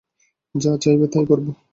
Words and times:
যা 0.55 0.71
চাইবে 0.83 1.05
তাই 1.13 1.25
করবো। 1.29 1.51